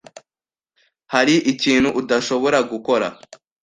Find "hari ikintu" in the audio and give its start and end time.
1.13-1.89